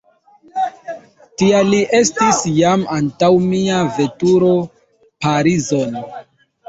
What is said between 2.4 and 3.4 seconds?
jam antaŭ